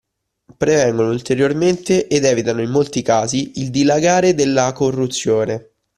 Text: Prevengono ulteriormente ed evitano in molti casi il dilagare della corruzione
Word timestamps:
Prevengono 0.57 1.09
ulteriormente 1.11 2.07
ed 2.07 2.23
evitano 2.25 2.61
in 2.63 2.71
molti 2.71 3.03
casi 3.03 3.51
il 3.59 3.69
dilagare 3.69 4.33
della 4.33 4.71
corruzione 4.71 5.69